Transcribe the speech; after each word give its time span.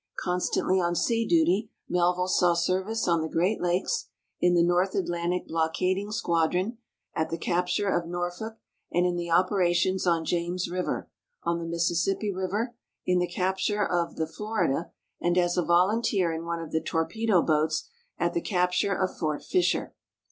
Constantly 0.19 0.79
on 0.81 0.95
sea 0.95 1.27
duty, 1.27 1.69
Melville 1.87 2.27
saw 2.27 2.55
service 2.55 3.07
on 3.07 3.21
the 3.21 3.29
Great 3.29 3.61
Lakes, 3.61 4.07
in 4.39 4.55
the 4.55 4.63
North 4.63 4.95
Atlantic 4.95 5.47
blockading 5.47 6.11
squadron, 6.11 6.79
at 7.13 7.29
the 7.29 7.37
capture 7.37 7.87
of 7.87 8.07
Norfolk 8.07 8.57
and 8.91 9.05
in 9.05 9.15
the 9.15 9.29
operations 9.29 10.07
on 10.07 10.25
James 10.25 10.67
river, 10.71 11.11
on 11.43 11.59
the 11.59 11.65
Mississippi 11.69 12.33
river, 12.33 12.73
in 13.05 13.19
the 13.19 13.27
capture 13.27 13.85
of 13.85 14.15
the 14.15 14.25
Florida, 14.25 14.89
and 15.21 15.37
as 15.37 15.55
a 15.55 15.61
volunteer 15.61 16.31
in 16.33 16.45
one 16.45 16.59
of 16.59 16.71
the 16.71 16.81
torpedo 16.81 17.43
boats 17.43 17.87
at 18.17 18.33
the 18.33 18.41
capture 18.41 18.95
of 18.95 19.15
Fort 19.15 19.43
Fisher. 19.43 19.93